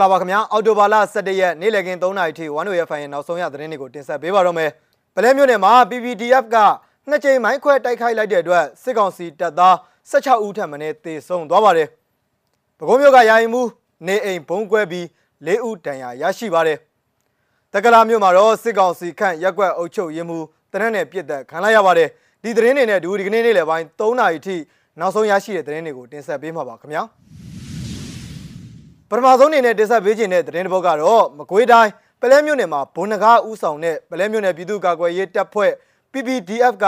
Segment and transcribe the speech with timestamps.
[0.00, 4.70] ္ဂလာပါခင်ဗျာအော်တိုဘာလ17ရက်နေ့လည်ခင်း3နာရီထိဝမ်နိုရဖိုင်ရဲ့နောက်ဆုံးရသတင်းတွေကိုတင်ဆက်ပေးပါတော့မယ်
[5.14, 6.56] ပလဲမြို့နယ်မှာ PPDF က
[7.08, 9.74] နှစ်ကြိမ်မိုင်းခွဲတိုက်ခိုက်လိုက်တဲ့အတွက်စစ်ကောင်စီတပ်သား
[10.10, 11.88] 16ဦးထပ်မံတေဆုံးသွားပါတယ်
[12.78, 13.62] ပဲခူးမြို့ကယာယီမှု
[14.06, 15.04] နေအိမ်ဘုံကွဲပြီး
[15.46, 16.78] ၄ဦးတန်ရာရရှိပါတယ်
[17.72, 20.38] တက္ကလာမြို့မှာတော့စစ်ကောင်စီခန့်ရက်ကွက်အုပ်ချုပ်ရေးမှု
[20.72, 22.08] တနက်နယ်ပြစ်သက်ခံလိုက်ရပါတယ်
[22.42, 24.56] ဒီသတင်းတွေနဲ့ဒူဒီကနေ့နေ့လယ်ပိုင်း3နာရီထိ
[25.00, 27.02] နောက်ဆုံးရရှိတဲ့သတင်းတွေကိုတင်ဆက်ပေးမှာပါခင်ဗျာ
[29.12, 35.72] ပထမဆုံးအနေနဲ့တင်ဆက်ပေးခြင်းတဲ့သတင်းတစ်ပုဒ်ကတော့မကွေးတိုင်းပလဲမြို့နယ်မှာဘုံနဂါဥဆောင်တဲ့ပလဲမြို့နယ်ပြည်သူ့ကာကွယ်ရေးတပ်ဖွဲ့
[36.12, 36.84] PPDF က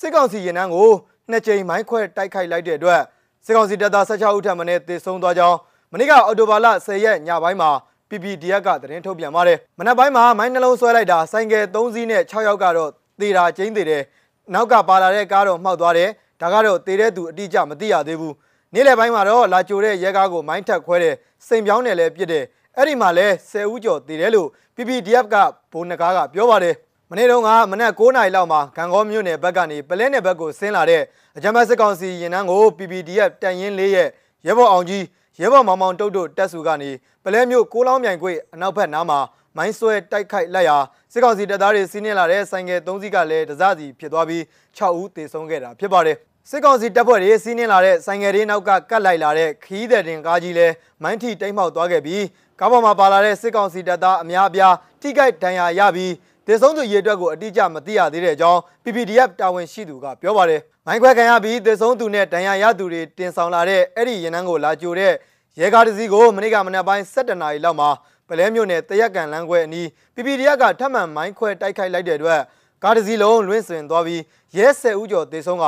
[0.00, 0.90] စစ်ကောင်စီရင်နှန်းကို
[1.30, 3.02] နှစ်ကြိမ်မိုင်းခွဲတိုက်ခိုက်လိုက်တဲ့အတွက်
[3.44, 5.58] စစ်ကောင်စီတပ်သား16ဦးထပ်မံတေဆုံးသွားကြောင်း
[5.92, 7.70] မနေ့ကအော်တိုဘာလ10ရက်ညပိုင်းမှာ
[8.08, 12.90] PPDF ကသတင်းထုတ်ပြန်ပါတယ်။မနက်ပိုင်းမှာမိုင်းနှလုံးဆွဲလိုက်တာဆိုင်ကယ်3စီးနဲ့6ယောက်ကတော့
[13.20, 14.02] သေတာကျင်းသေးတယ်။
[14.54, 16.10] နောက်ကပါလာတဲ့ကားတော့မှောက်သွားတယ်။
[16.42, 18.34] ဒါကတော့သေတဲ့သူအတိအကျမသိရသေးဘူး။
[18.74, 21.14] နေ့လယ်ပိုင်းမှာတော့လာကြိုတဲ့ရဲကားကိုမိုင်းထက်ခွဲတဲ့
[21.46, 22.44] စိန်ပြောင်းနယ်လည်းပြစ်တယ်။
[22.76, 25.36] အဲ့ဒီမှာလဲ10ဦးကျော်သေတယ်လို့ PPDF က
[25.72, 26.74] ဘုံနဂါကပြောပါတယ်။
[27.10, 31.02] မနေ့တုန်းကမနက်9နာရီလောက်မှာဂံကောမြို့နယ်ဘက်ကနေပလဲနယ်ဘက်ကိုဆင်းလာတဲ့
[31.36, 34.08] အကြမ်းဖက်စစ်ကောင်စီရင်နှန်းကို PPDF တန်ရင်လေးရဲ့
[34.46, 35.04] ရဲဘော်အောင်ကြီး
[35.40, 36.90] ရဲဘော်မောင်မောင်တုတ်တုတ်တက်စုကနေ
[37.24, 39.18] ပလဲမြို့ကိုလောင်းမြိုင်ကွေ့အနောက်ဘက်နားမှာ
[39.56, 40.78] မိုင်းဆွဲတိုက်ခိုက်လိုက်ရာ
[41.12, 44.42] စစ်ကောင်စီတပ်သားတွေစီးနင်းလာတဲ့ဆိုင်ငယ်၃စီးကလည်းတစစီဖြစ်သွားပြီး
[44.78, 46.16] 6ဦးသေဆုံးခဲ့တာဖြစ်ပါတယ်
[46.50, 52.24] စစ်ကောင်စီတပ်ဖွဲ့တွေစီးနင်းလာတဲ့ဆိုင်ငယ်တွေနောက်ကကတ်လိုက်လာတဲ့ခီးတဲ့တင်ကားကြီးလည်းမိုင်းထိတိမ်းမှောက်သွားခဲ့ပြီး
[52.60, 56.12] ကားပေါ်မှာပါလာတဲ့စစ်ကောင်စီတပ်သားအများအပြားထိခိုက်ဒဏ်ရာရပြီး
[56.46, 65.12] ဒေဆုံးသူရေအတွက်ကိုအတိအကျမသိရသေးတဲ့အကြောင်း PPDF တာဝန်ရှိသူကပြောပါတယ်။မိုင်းခွဲခံရပြီးဒေဆုံးသူနဲ့ဒဏ်ရာရသူတွေတင်ဆောင်လာတဲ့အဲ့ဒီရင်နှန်းကိုလာကြိုတဲ့
[65.60, 67.90] ရဲကားတစ်စီးကိုမနေ့ကမနက်ပိုင်း7နာရီလောက်မှာ
[68.28, 72.40] ပလဲမြို့နယ်တရက်ကန်လမ်းခွဲအနီး PPDF ကထပ်မံမိုင်းခွဲတိုက်ခိုက်လိုက်တဲ့အတွက်
[72.82, 74.22] ကားတစ်စီးလုံးလွင့်စင်သွားပြီး
[74.56, 75.66] ရဲ10ဦးကျော်သေဆုံးက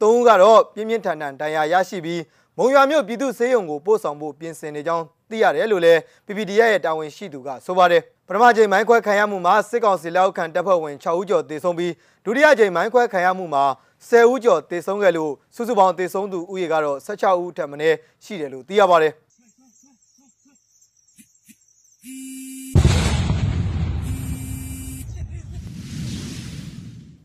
[0.00, 2.22] 3ဦးကတော့ပြင်းပြင်းထန်ထန်ဒဏ်ရာရရှိပြီး
[2.58, 11.92] မုံရွာမြို့ပြည်သူ့ဆေးရုံကိုပို့ဆောင်ဖို့ပြင်ဆင်နေကြောင်းသိရတယ်လို့လည်း PPDF ရဲ့တာဝန်ရှိသူကဆိုပါတယ်ပထမချိန်မိုင်းခွဲခံရမှုမှာစစ်ကောင်စီလက်အောက်ခံတပ်ဖွဲ့ဝင်6ဦးကျော်သေဆုံးပြီး
[12.24, 13.64] ဒုတိယချိန်မိုင်းခွဲခံရမှုမှာ
[14.10, 19.12] 10ဦးကျော်သေဆုံးခဲ့လို့စုစုပေါင်းသေဆုံးသူဦးရေကတော့16ဦးထက်မနည်းရှိတယ်လို့သိရပါတယ်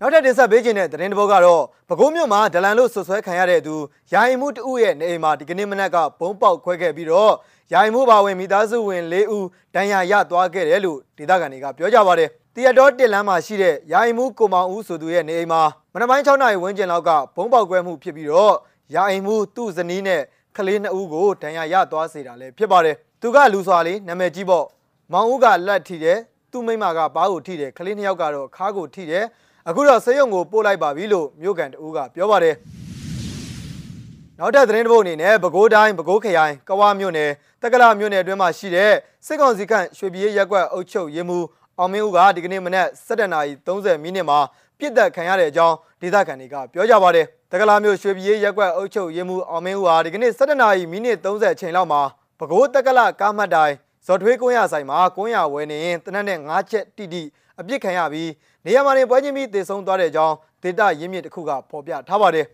[0.03, 3.75] နောက်ထပ်တင်ဆက်ပေးခြင်းတဲ့သတင်းတစ်ပုဒ်ကတော့ပဲခူးမြို့မှာဒလန်လို့ဆွဆွဲခံရတဲ့သူ
[4.13, 7.33] ယာယီမှုတဦးရဲ့နေအိမ်မှာဒီကနေ့မနက်ကဘုံပေါက်ခွဲခဲ့ပြီးတော့
[7.73, 15.61] ယာယီမှုပါဝင်မိသားစုဝင်၄ဦးဒဏ်ရာရသွားခဲ့တယ်လို့ဒေသခံတွေကပြောကြပါတယ်။တရတော်တစ်လမ်းမှာရှိတဲ့ယာယီမှုကိုမောင်ဦးဆိုသူရဲ့နေအိမ်မှာ
[15.93, 18.55] မနက်ပိုင်း6နာရီဝန်းကျင်လောက်ကဘုံပေါက်ကွဲမှုဖြစ်ပြီးတော့
[18.95, 20.21] ယာယီမှုသူ့ဇနီးနဲ့
[20.57, 24.65] ကလေး2ဦးကိုဒဏ်ရာရသွားစေတာလည်းဖြစ်ပါတယ်။သူကလူစွာလေးနာမည်ကြီးပေါ့
[25.11, 26.19] မောင်ဦးကလက်ထိတယ်
[26.51, 29.25] သူ့မိမကဘားကိုထိတယ်ကလေး2ယောက်ကတော့ခါးကိုထိတယ်
[29.69, 32.55] အခုတော့ဆေးရုံကိုပို့လိုက်ပါပြီလို့မြို့ကန်တဦးကပြောပါတယ်
[34.39, 37.29] နောက်ထပ်သတင်းတစ်ပုဒ်အနေနဲ့ပဲခူးတိုင်းပဲခူးခရိုင်ကဝမြို့နယ်
[37.61, 38.91] တက္ကလာမြို့နယ်အတွင်းမှာရှိတဲ့
[39.25, 41.45] စစ်ကောင်စီခန့်ရွှေပြည်ရက်ကွက်အုပ်ချုပ်ရေးမှူး
[41.79, 44.39] အောင်မင်းဦးကဒီကနေ့မနက်7:30မိနစ်မှာ
[44.79, 52.01] ပြစ်ဒဏ်ခံရတဲ့အကြောင်းဒေသခံတွေကပြောကြပါတယ်တက္ကလာမြို့ရွှေပြည်ရက်ကွက်အုပ်ချုပ်ရေးမှူးအောင်မင်းဦးဟာဒီကနေ့7:30မိနစ်30အချိန်လောက်မှာ
[52.39, 53.73] ပဲခူးတက္ကလာကားမှတ်တိုင်
[54.07, 57.23] ဇော်ထွေးကွန်းရဆိုင်မှာကွန်းရဝယ်နေရင်တနက်နဲ့၅ချက်တိတိ
[57.59, 58.31] အပြစ်ခံရပြီး
[58.65, 62.45] နေရာမှာနေပွဲချင်းပြီးတည်ဆုံသွားတဲ့အကြောင်းဒေတာရင်းမြစ်တစ်ခုကဖော်ပြထားပါတယ်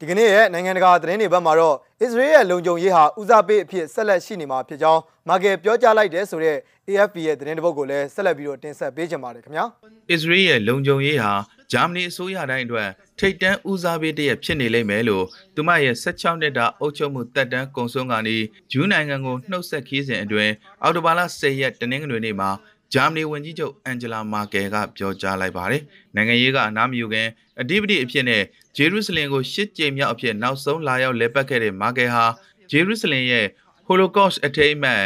[0.00, 6.56] ဒီကနေ့ရဲ့နိုင်ငံတကာသတင်းတွေဘက်မှာတော့အစ္စရေးရဲ့လုံခြုံရေးဟာဦးစားပေးအဖြစ်ဆက်လက်ရှိနေမှာဖြစ်ကြောင်းမာကယ်ပြောကြားလိုက်တဲ့ဆိုတဲ့
[6.88, 9.64] AFP ရဲ့သတင်းတစ်ပုဒ်ကိုလည်းဆက်လက်ပြီးတော့တင်ဆက်ပေးချင်ပါတယ်ခင်ဗျာ
[10.10, 11.32] အစ္စရေးရဲ့လုံခြုံရေးဟာ
[11.72, 15.24] ဂျာမနီအစိုးရတိုင်းအတွက်ထိတ်တန့်ဦးစားပေးတရက်ဖြစ်နေလိမ့်မယ်လို့
[15.54, 18.36] သူမရဲ့16နှစ်တာအုပ်ချုပ်မှုတက်တန်းကုံဆုံးကနေ
[18.72, 20.52] ဂျူးနိုင်ငံကိုနှုတ်ဆက်ခီးစဉ်အတွင်း
[20.82, 22.50] အော်တိုဘာလ10ရက်တနင်္ဂနွေနေ့မှာ
[22.92, 25.82] ဂျာမနီဝန်ကြီးချုပ်အန်ဂျလာမာကယ်ကပြောကြားလိုက်ပါတယ်။
[26.14, 27.28] နိုင်ငံရေးကအနားမယူခင်
[27.60, 28.42] အဓိပတိအဖြစ်နဲ့
[28.76, 32.24] ဂျေရုဆလင်ကိုရှစ်ကြိမ်မြောက်အဖြစ်နောက်ဆုံးလာရောက်လဲပတ်ခဲ့တဲ့မာကယ်ဟာ
[32.70, 33.46] ဂျေရုဆလင်ရဲ့
[33.86, 35.02] ဟိုလိုကော့စ်အထိမ်းအမှတ်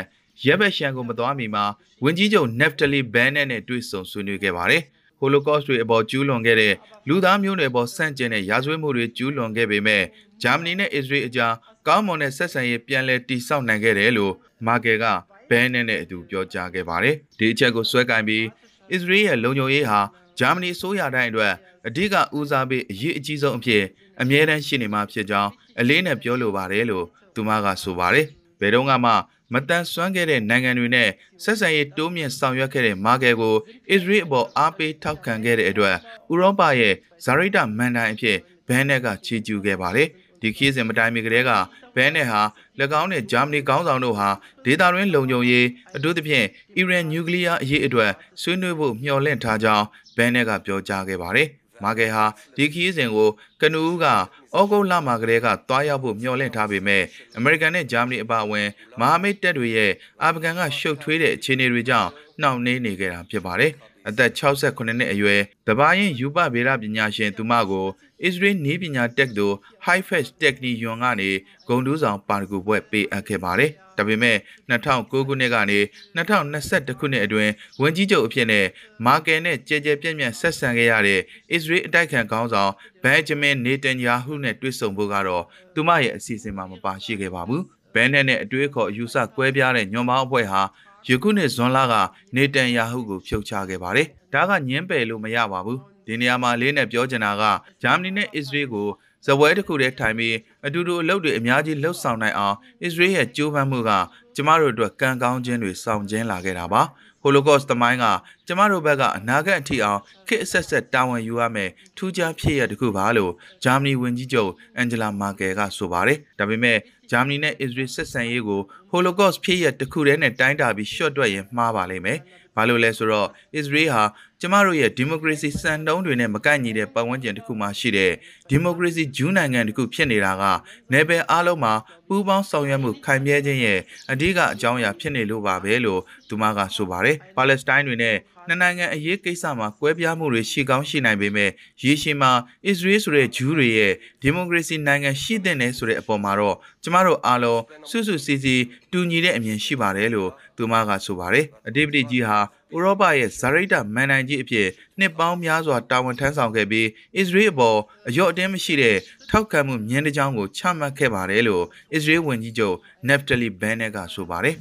[0.46, 1.64] ရက်ဘက်ရှန်ကိုမသွားမီမှာ
[2.04, 4.82] ဝန်ကြီးချုပ်နက်ဖတလီဘန်နဲ့နဲ့တွေ့ဆုံဆွေးနွေးခဲ့ပါတယ်။
[5.18, 6.74] ဟိုလိုကော့စ်တွေအပေါ်ကျူးလွန်ခဲ့တဲ့
[7.08, 10.03] လူသားမျိုးနွယ်ပေါ်ဆန့်ကျင်တဲ့ရာဇဝတ်မှုတွေကျူးလွန်ခဲ့ပေမဲ့
[10.42, 11.54] ဂျာမနီနဲ့အစ္စရေးအကြား
[11.86, 14.34] ကောင်းမွန်တဲ့ဆက်ဆံရေးပြန်လည်တည်ဆောက်နိုင်ခဲ့တယ်လို့
[14.66, 15.04] မာကယ်က
[15.50, 18.44] ဘဲနဲ့နဲ့အတူပြောကြားခဲ့ပါတယ်။ဒီအချက်ကိုဆွဲကင်ပြီး
[18.92, 20.00] အစ္စရေးရဲ့လုံခြုံရေးဟာ
[20.38, 21.52] ဂျာမနီဆိုးရတိုင်းအတွက်
[21.88, 23.82] အဓိကဦးစားပေးအရေးအကြီးဆုံးအဖြစ်
[24.20, 25.50] အမြဲတမ်းရှိနေမှာဖြစ်ကြောင်း
[25.80, 28.26] အလေးနဲ့ပြောလိုပါတယ်လို့သူမကဆိုပါတယ်။
[28.60, 29.12] ဘယ်တော့မှ
[29.54, 31.08] မတန်ဆွမ်းခဲ့တဲ့နိုင်ငံတွေနဲ့
[31.42, 33.54] ဆက်ဆံရေးတိုးမြင့်ဆောင်ရွက်ခဲ့တဲ့မာကယ်ကို
[33.91, 35.97] အစ္စရေးအပေါ်အားပေးထောက်ခံခဲ့တဲ့အတွက်
[36.32, 36.94] ဥရောပရဲ့
[37.24, 38.36] ဇာရိတမန်တိုင်းအဖြစ်
[38.68, 40.08] ဘန်နက်ကချီးကျူးခဲ့ပါတယ်။
[40.41, 41.51] ဒီခီးစဉ်မတိုင်မီကတည်းက
[41.95, 42.41] ဘဲနဲ့ဟာ၎
[43.01, 44.28] င်းနဲ့ဂျာမနီခေါင်းဆောင်တို့ဟာ
[44.65, 45.66] ဒေတာရင်းလုံခြုံရေး
[45.97, 46.47] အထူးသဖြင့်
[46.77, 48.10] အီရန်နျူကလ িয়ার အရေးအတွက်
[48.42, 49.84] ဆွေးနွေးဖို့မျှော်လင့်ထားကြောင်း
[50.16, 51.48] ဘဲနဲ့ကပြောကြားခဲ့ပါတယ်။
[51.84, 52.25] မာကယ်ဟာ
[52.57, 53.28] ဒီခီးစဉ်ကို
[53.60, 57.03] ကနူးကဩဂုတ်လမှာကလေးကတွားရောက်ဖို့မျှော်လင့်ထားပေမဲ့
[57.36, 58.69] အမေရိကန်နဲ့ဂျာမနီအပါအဝင်
[59.01, 62.10] မဟာမိတ်တပ်တွေရဲ့အာဖဂန်ကရှုပ်ထွေးတဲ့အခြေအနေတွေကြောင့်
[62.41, 63.72] နှောင့်နှေးနေခဲ့တာဖြစ်ပါတယ်။
[64.08, 67.86] အသက်68နှစ်အရွယ်တဘာရင်ယူပဗေဒပညာရှင်သူမကို
[68.26, 69.56] Israel နည်းပညာတက္ကသိုလ်
[69.86, 71.30] High Fetch Technion ကနေ
[71.68, 74.36] ဂုံတူးဆောင်ပါရဂူဘွဲ့ပေးအပ်ခဲ့ပါတယ်။ဒါပေမဲ့
[74.70, 75.78] 2009ခုနှစ်ကနေ
[76.16, 78.66] 2021ခုနှစ်အတွင်းဝန်ကြီးချုပ်အဖြစ်နဲ့
[79.06, 81.20] မာကယ်နဲ့ကြဲကြဲပြန့်ပြန့်ဆက်ဆံခဲ့ရတဲ့
[81.56, 85.44] Israel အတိုက်ခံခေါင်းဆောင်ဘန်ဂျမင်နေတန်ယာဟုနဲ့တွေ့ဆုံဖို့ကတော့
[85.74, 87.62] သူမရဲ့အစီအစဉ်မှာမပါရှိခဲ့ပါဘူး။
[87.94, 90.62] ဘန်နဲ့နဲ့အတွေးခေါ်အယူဆကွဲပြားတဲ့ညွန်ပေါင်းအဖွဲ့ဟာ
[91.08, 91.94] ယခုနှစ်ဇွန်လက
[92.36, 97.42] နေတန်ယာဟုကိုဖြုတ်ချခဲ့ပါတယ်။ဒါကညင်းပယ်လို့မရပါဘူး။ဒီနေရာမှာလေးနဲ့ပြောချင်တာက
[97.82, 98.88] ဂျာမနီနဲ့အစ္စရေးကို
[99.26, 100.36] ဇပွဲတစ်ခုတည်းထိုင်ပြီး
[100.66, 103.91] အတူတူအလုပ်တွေအများကြီးလှုပ်ဆောင်နိုင်အောင်အစ္စရေးရဲ့ကြိုးပမ်းမှုက
[104.34, 106.82] ကျမတို့အတွက်ကံကောင်းခြင်းတွေဆောင်ကျဉ်လာခဲ့တာပါ
[107.22, 108.04] ဟိုလိုကော့စ်တမိုင်းက
[108.47, 113.32] ကျမတို့ဘက်ကအနာဂတ်အထိအောင်ခေတ်အဆက်ဆက်တာဝန်ယူရမယ်ထူးခြားဖြစ်ရတစ်ခုပါလို့
[113.64, 116.78] ဂျာမနီဝန်ကြီးချုပ်အန်ဂျလာမာကယ်ကဆိုပါတယ်ဒါပေမဲ့
[117.10, 118.60] ဂျာမနီနဲ့အစ္စရေးဆက်ဆံရေးကို
[118.91, 122.19] ဟိုလိုကော့စ်ဖြစ်ရတစ်ခုတည်းနဲ့တိုင်းတာပြီးရှော့တွက်ရင်မှားပါလိမ့်မယ်
[122.57, 123.28] ဘာလို့လဲဆိုတော့
[123.59, 124.04] Israel ဟာ
[124.41, 128.13] ကျမတို့ရဲ့ democracy စံနှုန်းတွေနဲ့မကိုက်ညီတဲ့ပတ်ဝန်းကျင်တစ်ခုမှရှိတဲ့
[128.51, 130.45] democracy ဂျူးနိုင်ငံတစ်ခုဖြစ်နေတာက
[130.92, 131.75] နေပယ်အားလုံးမှာ
[132.09, 133.81] ပူးပေါင်းဆောင်ရွက်မှုခိုင်မြဲခြင်းရဲ့
[134.13, 138.16] အဓိကအကြောင်းအရာဖြစ်နေလို့ပါပဲလို့သူမကဆိုပါတယ်။ Palestine တွေနဲ့
[138.48, 141.51] နှစ်နိုင်ငံအရေးကိစ္စမှာကွဲပြားမှုတွေရှိကောင်းရှိနိုင်ပေမဲ့
[141.84, 142.33] ရေရှည်မှာ
[142.71, 143.93] Israel ဆိုတဲ့ဂျူးတွေရဲ့
[144.25, 148.57] democracy နိုင်ငံရှိတဲ့နယ်ဆိုတဲ့အပေါ်မှာတော့ကျမတို့အားလုံးစွစွစီစီ
[148.92, 152.39] တူညီတဲ့အမြင်ရှိပါတယ်လို့သူမကဆိုပါတယ်။အတိပတိကြီးဟာ
[152.75, 157.78] ဥရောပရဲ့ဇာရိတမန်နိုင်ကြီးအဖြစ်နှစ်ပေါင်းများစွာတာဝန်ထမ်းဆောင်ခဲ့ပြီးအစ္စရေးအပေါ်
[158.09, 158.97] အယော့အတင်းမရှိတဲ့
[159.31, 162.77] ထောက်ခံမှုမြင်းတစ်ကြောင်းကိုချမှတ်ခဲ့ပါတယ်လို့အစ္စရေးဝန်ကြီးချုပ်
[163.09, 164.57] နက်ဖတလီဘန်နက်ကဆိုပါတယ်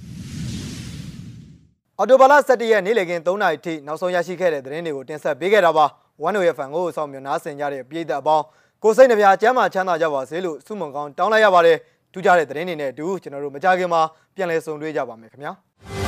[1.97, 5.85] အော်တိုဘာလ17ရက်နေ့လည်ခင်း3နာရီထိနောက်ဆုံးရရှိခဲ့တဲ့သတင်းတွေကိုတင်ဆက်ပေးခဲ့တာပါ
[6.21, 8.45] ဝမ်နိုရဲ့ဖန်ကိုစောင့်မျှော်နားဆင်ကြတဲ့ပြည်သက်အပေါင်း
[8.83, 11.77] ကိုစိတ်နှပြကျမ်းမာချမ်းသာကြပါစေလို့ဆုမွန်ကောင်းတောင်းလိုက်ရပါတယ်
[12.13, 14.01] ထူးခြားတဲ့သတင်းတွေနဲ့အတူကျွန်တော်တို့မကြခင်မှာ
[14.35, 15.98] ပြန်လည်ဆုံတွေ့ကြပါမယ်ခင်ဗျာ